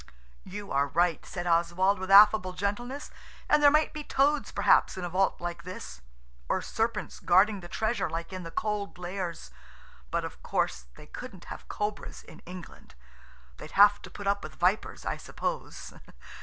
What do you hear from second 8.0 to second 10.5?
like in the Cold Lairs. But of